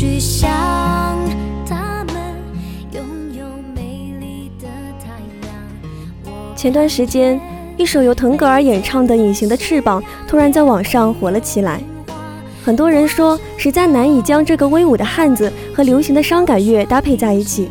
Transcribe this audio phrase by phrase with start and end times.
[0.00, 0.48] 去想
[1.66, 2.16] 他们
[2.90, 3.04] 拥
[3.38, 3.44] 有
[3.76, 4.66] 美丽的
[4.98, 5.10] 太
[5.46, 7.38] 阳前段时间，
[7.76, 11.82] 一首由腾格尔演唱的《隐形的翅膀》突然在网上火了起来。
[12.64, 17.68] 很多人说，实在难以将这个威武的汉子和流行的伤感乐搭配在一起。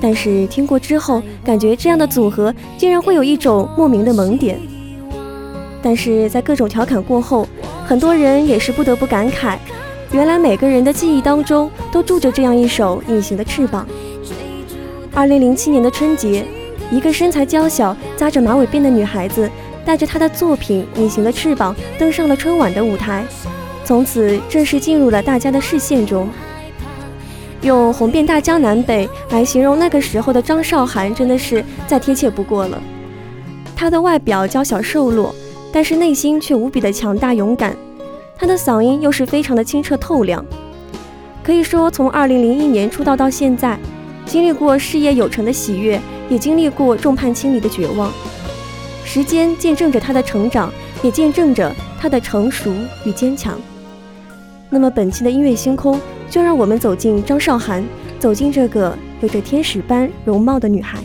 [0.00, 4.58] 但是听过之后，感觉这样的组合竟然会有一种莫名的萌点。
[5.82, 7.46] 但是在各种调侃过后，
[7.86, 9.58] 很多人也是不得不感慨，
[10.16, 13.86] 原来每个人的记忆当中都住着这样一首《隐形的翅膀》。
[15.12, 16.42] 二零零七年的春节。
[16.90, 19.50] 一个身材娇小、扎着马尾辫的女孩子，
[19.84, 23.26] 带着她的作品《隐形的翅膀》登上了春晚的舞台，
[23.84, 26.26] 从此正式进入了大家的视线中。
[27.60, 32.80] 用“红遍大江南北”来形容那个时候的张韶涵，真的是再贴切不过了。
[33.74, 35.34] 她的外表娇小瘦弱，
[35.70, 37.76] 但是内心却无比的强大勇敢。
[38.38, 40.44] 她的嗓音又是非常的清澈透亮，
[41.42, 43.78] 可以说从2001年出道到现在，
[44.24, 46.00] 经历过事业有成的喜悦。
[46.28, 48.12] 也经历过众叛亲离的绝望，
[49.04, 52.74] 时间见证着他的成长，也见证着他的成熟
[53.04, 53.56] 与坚强。
[54.68, 57.86] 那么本期的音乐星空，就让我们走进张韶涵，
[58.18, 60.98] 走进这个有着天使般容貌的女孩。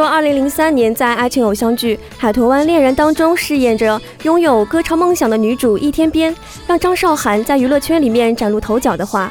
[0.00, 6.34] 说2003年在爱情偶像剧《海豚湾恋人》当中饰演着拥有歌唱梦想的女主易天边，
[6.66, 9.30] 让张韶涵在娱乐圈里面崭露头角的话，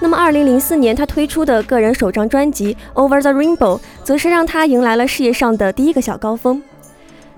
[0.00, 6.60] 那么2004年她推出的个人首张专辑《Over the Rainbow》则是让她迎来了事业上的第一个小高峰。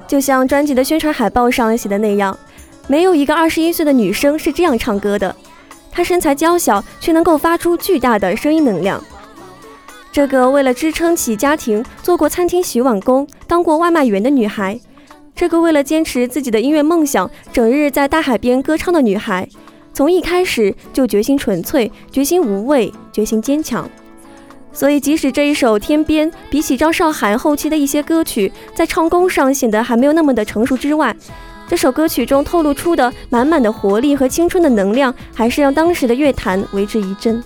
[0.09, 2.35] 就像专辑的宣传海报上写的那样，
[2.87, 5.37] 没有一个21岁的女生是这样唱歌的。
[5.91, 9.05] 她身材娇小，却能够发出巨大的声音能量。
[10.13, 14.79] 这个为了支撑起家庭，做过餐厅洗碗工、当过外卖员的女孩，
[15.35, 19.49] 这个为了坚持自己的音乐梦想，整日在大海边歌唱的女孩，
[19.95, 23.89] 从一开始就决心纯粹、决心无畏、决心坚强。
[24.71, 31.17] 所以，即使这一首《天边》比起张韶涵后期的一些歌曲，在唱功上显得还没有那么的成熟之外，
[31.67, 37.43] 这首歌曲中透露出的满满的活力和青春的能量，还是让当时的乐坛为之一振。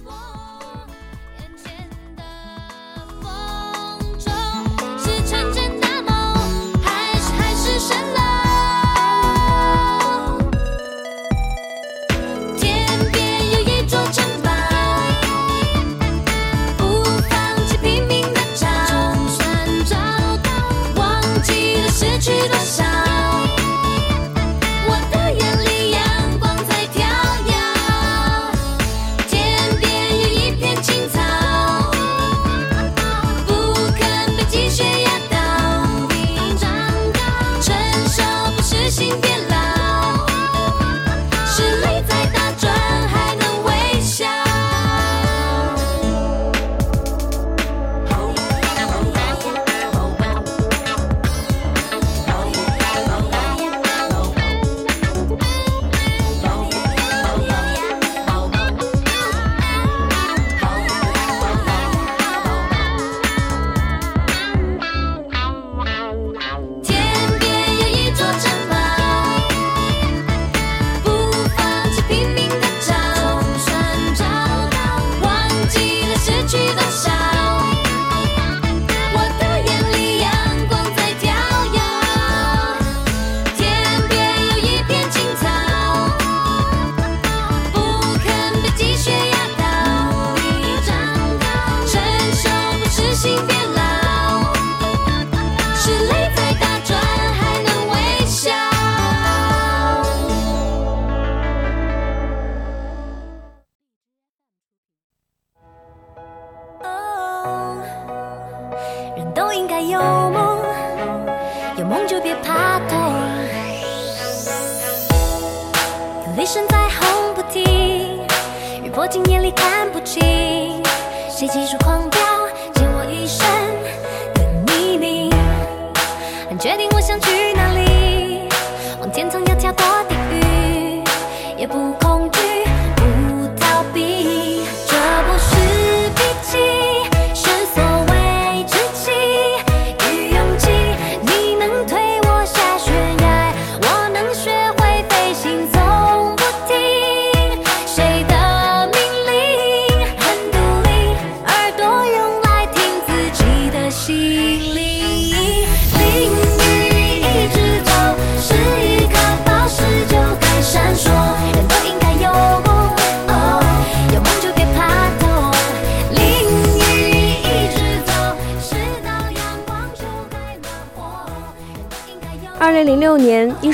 [126.75, 126.96] 零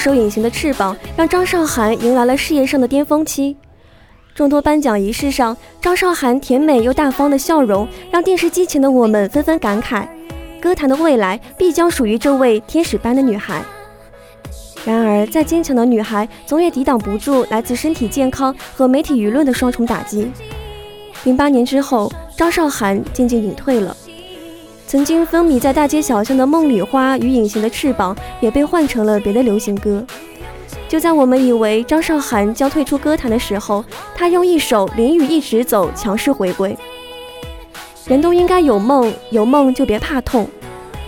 [0.02, 3.56] 手，《隐形的翅膀》让张韶涵迎来了事业上的巅峰期。
[4.34, 10.08] 众多颁奖仪式上，张韶涵甜美又大方的笑容，让电视机前的我们纷纷感慨：
[10.60, 13.62] 歌坛的未来必将属于这位天使般的女孩。
[14.84, 20.32] 然而，再坚强的女孩，总也抵挡不住来自身体健康和媒体舆论的双重打击。
[21.22, 23.96] 零八年之后，张韶涵渐渐隐退了。
[24.92, 30.04] 曾经风靡在大街小巷的《梦里花》与《隐形的翅膀》也被换成了别的流行歌。
[30.86, 33.82] 就在我们以为张韶涵将退出歌坛的时候，
[34.14, 36.76] 她用一首《淋雨一直走》强势回归。
[38.04, 40.46] 人都应该有梦，有梦就别怕痛。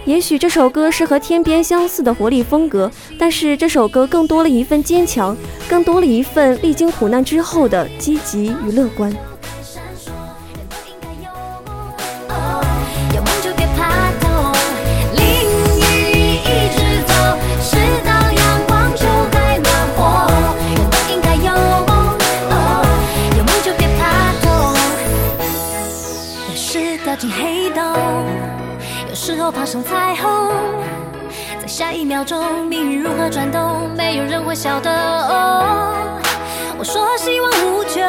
[0.07, 5.37] 也许这首歌是和天边相似的活力风格，但是这首歌更多了一份坚强，
[5.69, 9.15] 更多了一份历经苦难之后的积极与乐观。
[29.65, 30.53] 画上彩虹，
[31.59, 34.91] 在下一秒钟，命运如何转动，没有人会晓得。
[34.93, 36.21] 哦
[36.77, 38.03] 我说希望无穷，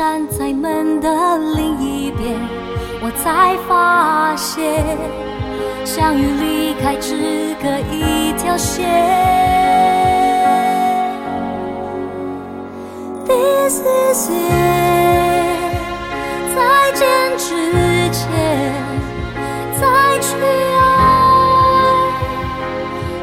[0.00, 2.34] 站在门的另一边，
[3.02, 4.96] 我才发现，
[5.84, 8.88] 相遇离开只隔一条线。
[13.26, 15.74] This is it，
[16.56, 18.24] 再见之前
[19.78, 20.34] 再去
[20.78, 20.80] 爱，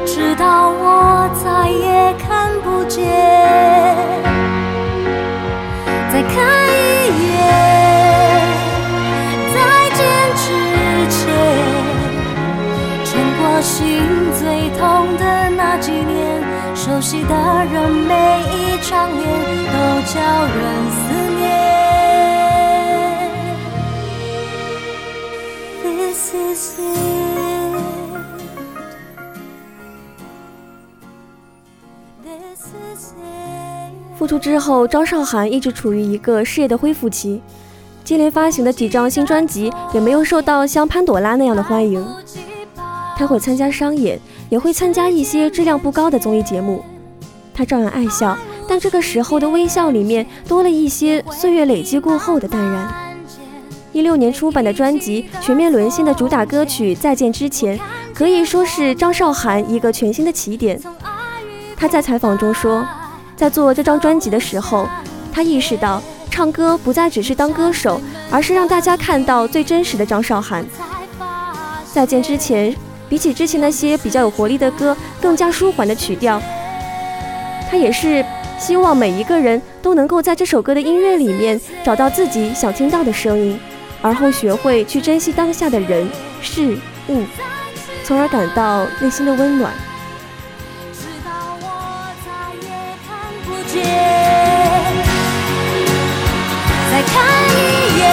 [0.06, 3.87] 直到我再也看不见。
[13.60, 13.98] 心
[14.38, 16.42] 最痛的那几年，
[16.74, 17.34] 熟悉的
[17.72, 19.26] 人，每一张脸
[19.66, 19.72] 都
[20.06, 20.56] 叫人
[20.90, 20.98] 思
[21.36, 21.38] 念。
[25.82, 26.84] This is it.
[32.22, 32.62] This
[32.94, 34.16] is it.
[34.16, 37.42] 复出之后，张韶涵一直处于一个事业的恢复期，
[38.04, 42.06] 接连发行的几张新专辑也没有受到像潘朵拉那样的欢迎。
[43.18, 46.84] 他会参加商演，也会参加一些质量不高的综艺节目。
[47.52, 53.18] 他照样爱笑，但这个时候的微笑里面多了一些岁月累积过后的淡然。
[53.92, 57.76] 一六年出版的专辑《全面沦陷》的主打歌曲《再见之前》，
[58.14, 60.80] 可以说是张韶涵一个全新的起点。
[61.76, 62.86] 他在采访中说。
[63.36, 64.88] 在做这张专辑的时候，
[65.32, 68.00] 他意识到唱歌不再只是当歌手，
[68.32, 70.66] 而是让大家看到最真实的张韶涵。
[71.92, 72.74] 再见之前，
[73.08, 76.40] 比起之前那些比较有活力的歌，更加舒缓的曲调。
[77.70, 78.24] 他也是
[78.58, 83.58] 希望每一个人都能够在这首歌的音乐里面找到自己想听到的声音，
[84.02, 86.08] 而后学会去珍惜当下的人
[86.40, 86.76] 事
[87.08, 87.24] 物，
[88.04, 89.72] 从而感到内心的温暖。
[90.92, 92.30] 直到我再
[92.66, 92.68] 也
[93.06, 93.08] 看
[93.44, 93.84] 不见
[96.90, 97.14] 再看
[97.50, 98.04] 一眼，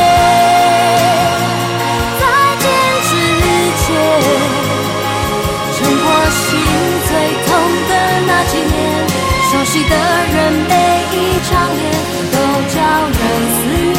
[9.89, 9.93] 的
[10.33, 10.35] 人，
[10.67, 10.73] 每
[11.11, 11.13] 一
[11.49, 11.83] 张脸
[12.31, 12.35] 都
[12.73, 12.75] 叫
[13.07, 13.19] 人
[13.51, 13.57] 思
[13.93, 13.95] 念。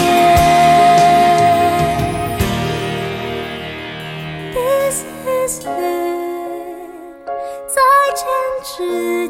[4.55, 7.27] This is it，
[7.67, 7.77] 再
[8.15, 8.21] 见
[8.65, 8.69] 之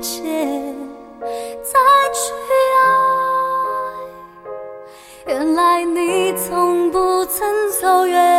[0.01, 0.25] 前，
[1.63, 1.75] 再
[2.13, 2.17] 去
[2.83, 2.85] 爱。
[5.27, 6.97] 原来你从不。
[7.29, 8.36] 曾走远。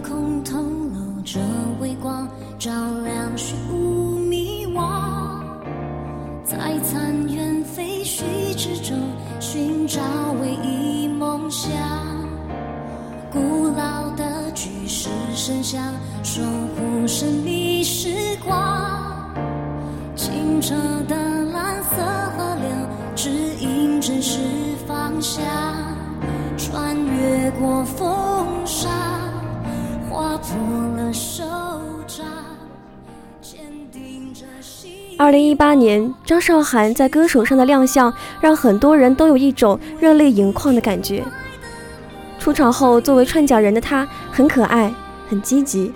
[0.00, 1.40] 空透露着
[1.80, 2.70] 微光，照
[35.50, 41.24] 一八年，张韶涵在歌手上的亮相，让很多人都有一种热泪盈眶的感觉。
[42.38, 44.94] 出场后，作为串讲人的她很可爱，
[45.28, 45.92] 很积极。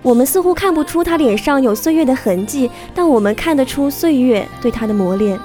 [0.00, 5.40] 我们似乎看不出她脸上有岁月的痕迹，但我们看得出岁月对她的磨练。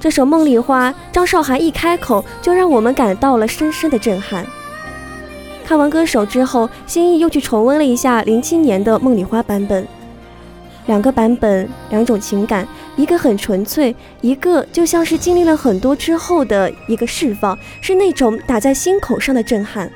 [0.00, 4.44] 这首《梦里花》，张韶涵一开口就让我们感到了深深的震撼。
[5.64, 9.86] 看完歌手之后，心意又去重温了一下零七年的《梦里花》版本。
[10.86, 12.66] 两个版本，两种情感，
[12.96, 19.90] 一个很纯粹，一个就像是经历了很多之后的一个释放，是那种打在心口上的震撼。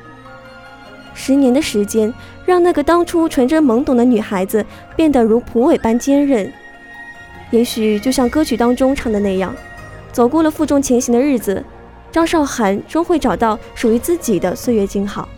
[1.12, 2.12] 十年的时间，
[2.44, 6.53] 让那个当初纯真懵懂的女孩子变得如蒲苇般坚韧。
[7.51, 9.55] 也许就像歌曲当中唱的那样，
[10.12, 11.64] 走过了负重前行的日子，
[12.12, 15.29] 张韶涵终会找到属于自己的岁月静好。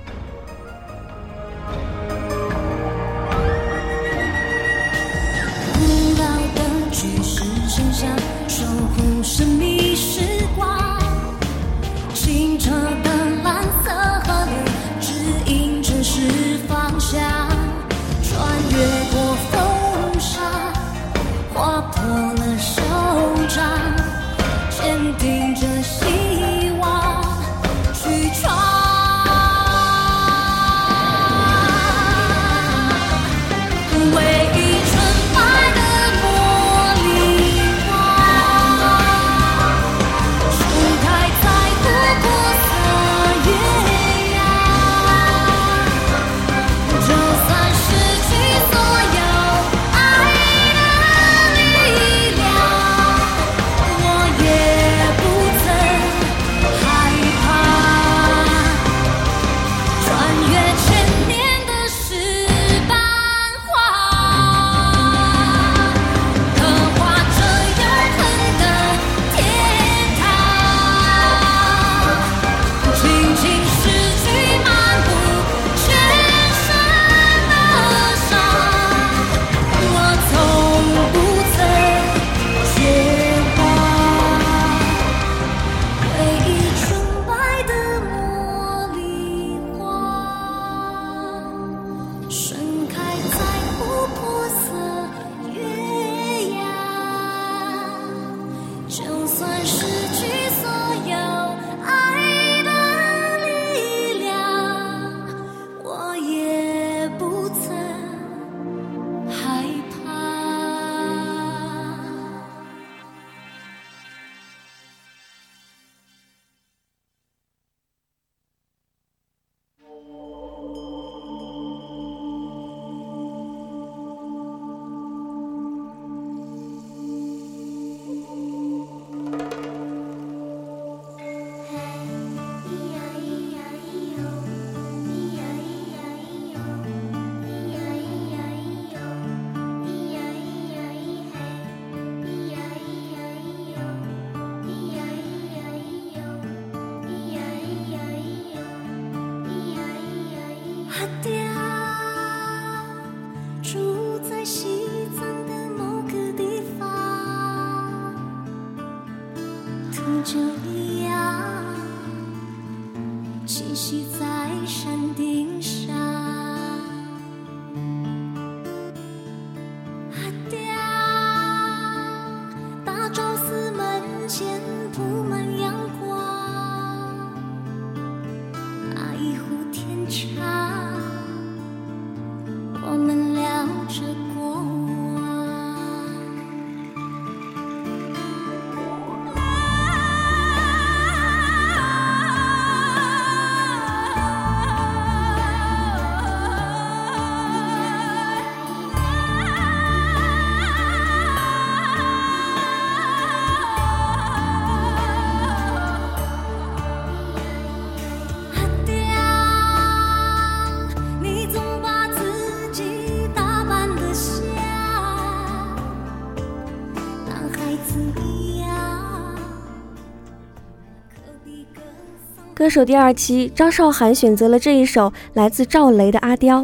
[222.58, 226.62] 歌手第二期，张韶涵选择了这一首来自赵雷的《阿刁》。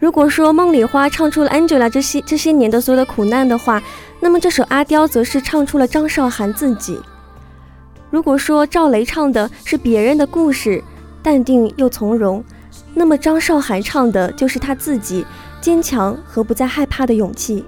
[0.00, 3.80] 如果说梦里花唱出了 Angela 这些这些年的所有的苦难的话，
[4.18, 6.98] 那么这首《阿刁》则是唱出了张韶涵自己。
[8.10, 10.82] 如果说赵雷唱的是别人的故事，
[11.22, 12.42] 淡定又从容，
[12.92, 15.24] 那么张韶涵唱的就是他自己
[15.60, 17.64] 坚强和不再害怕的勇气。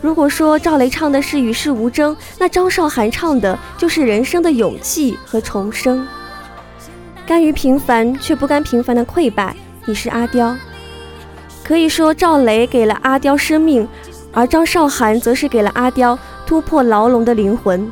[0.00, 6.06] 如果说赵雷唱的是与世无争，那张韶涵唱的就是人生的勇气和重生。
[7.26, 10.56] 甘于平凡却不甘平凡的溃败，你是阿刁。
[11.64, 13.86] 可以说赵雷给了阿刁生命，
[14.32, 17.90] 而张韶涵则是给了阿刁突破牢笼的灵魂。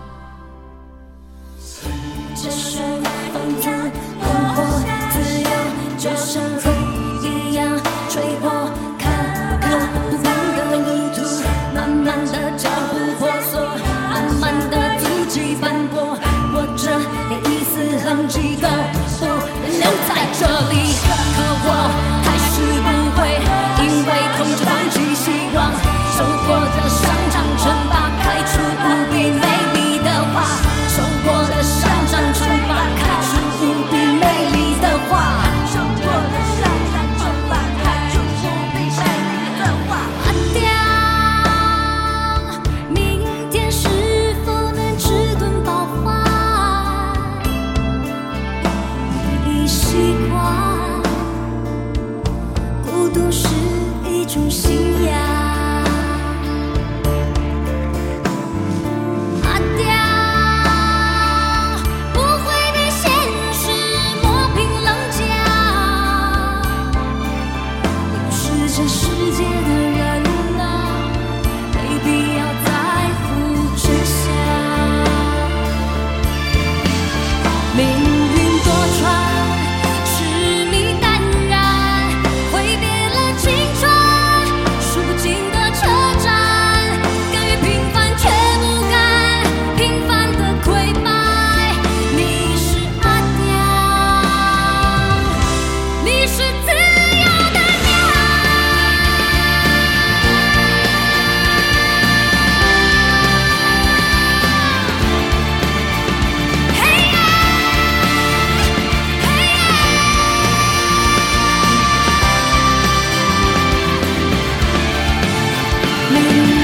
[116.17, 116.56] 这一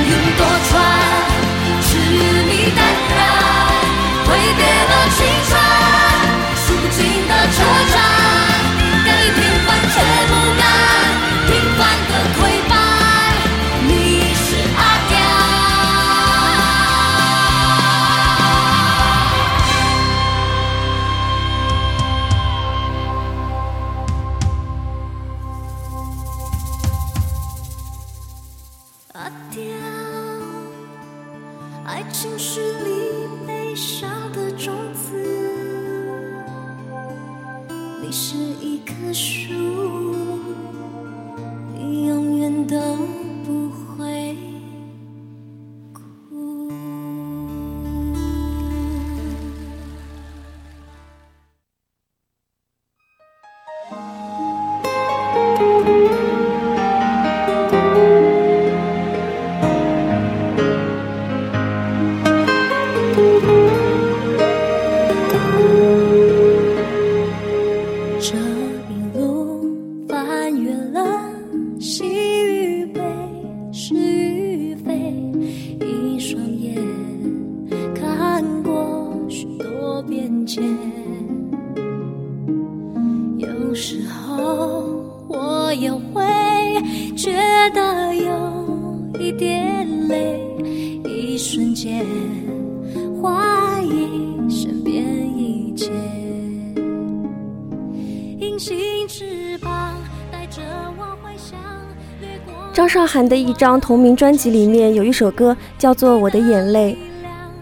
[103.33, 106.93] 的一张同名专辑里面有一首歌叫做《我的眼泪》，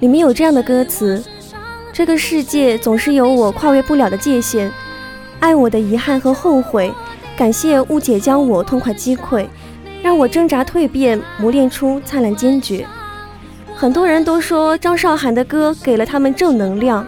[0.00, 1.22] 里面有这样的歌词：
[1.92, 4.68] 这个世界总是有我跨越不了的界限，
[5.38, 6.92] 爱我的遗憾和后悔，
[7.36, 9.46] 感谢误解将我痛快击溃，
[10.02, 12.84] 让我挣扎蜕变，磨练出灿烂坚决。
[13.76, 17.06] 很多人都说张韶涵的歌给了他们正能量。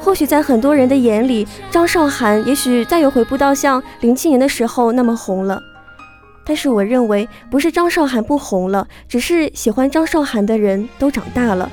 [0.00, 5.62] 或许在很多人的眼里，张韶涵也许再也回不到像零七年的时候那么红了。
[6.48, 11.70] 但是我认为，不是张韶涵不红了，只是喜欢张韶涵的人都长大了，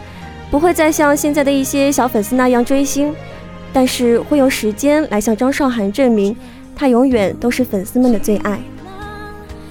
[0.52, 3.16] 不会再像现在的一些小粉丝那样追星。
[3.72, 6.36] 但是会用时间来向张韶涵证明，
[6.76, 8.60] 她永远都是粉丝们的最爱。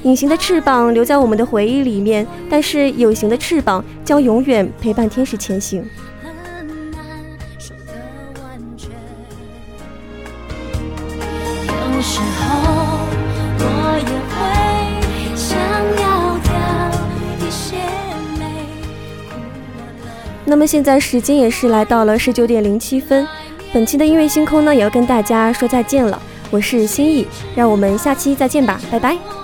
[0.03, 5.83] 隐形的翅膀留在我们的回忆里面，但是有形的翅膀将永远陪伴天使前行。
[6.23, 6.35] 很
[6.91, 7.07] 难
[7.59, 7.93] 说的
[8.43, 8.91] 完全。
[11.95, 12.84] 有时候
[20.47, 23.27] 那么现在时间也是来到了十九点零七分，
[23.73, 26.21] 本期的音乐星空呢也要跟大家说再见了。
[26.51, 27.27] 我是心意，
[27.57, 29.44] 让我们下期再见吧，拜拜。